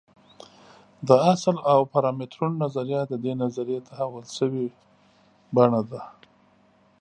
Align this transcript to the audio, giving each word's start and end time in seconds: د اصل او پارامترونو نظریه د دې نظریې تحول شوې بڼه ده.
د 1.07 1.09
اصل 1.33 1.55
او 1.71 1.79
پارامترونو 1.93 2.55
نظریه 2.63 3.01
د 3.07 3.13
دې 3.23 3.33
نظریې 3.43 3.79
تحول 3.89 4.25
شوې 4.37 4.67
بڼه 5.55 5.81
ده. 5.91 6.01